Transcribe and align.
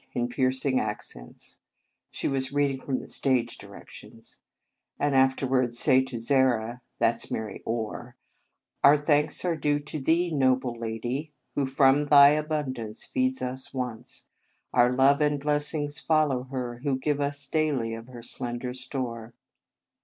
in 0.13 0.27
piercing 0.27 0.79
accents" 0.79 1.59
(she 2.09 2.27
was 2.27 2.51
reading 2.51 2.81
from 2.81 2.97
the 2.97 3.07
stage 3.07 3.55
direc 3.59 3.87
tions), 3.89 4.39
"and 4.99 5.13
afterwards 5.15 5.77
say 5.77 6.03
to 6.03 6.17
Zara, 6.17 6.81
that 6.97 7.17
s 7.23 7.29
Mary 7.29 7.61
Orr, 7.67 8.15
Our 8.83 8.97
thanks 8.97 9.45
are 9.45 9.55
due 9.55 9.77
to 9.77 9.99
thee, 9.99 10.31
noble 10.31 10.73
lady, 10.75 11.33
who 11.53 11.67
from 11.67 12.07
thy 12.07 12.29
abundance 12.29 13.05
feeds 13.05 13.43
us 13.43 13.75
once. 13.75 14.25
Our 14.73 14.91
love 14.91 15.21
and 15.21 15.39
blessings 15.39 15.99
follow 15.99 16.45
her 16.45 16.79
who 16.79 16.97
gave 16.97 17.21
us 17.21 17.45
daily 17.45 17.93
of 17.93 18.07
her 18.07 18.23
slender 18.23 18.73
store. 18.73 19.35